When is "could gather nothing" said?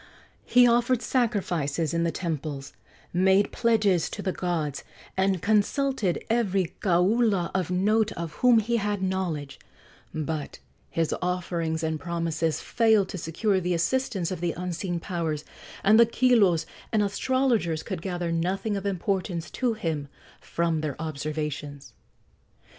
17.83-18.75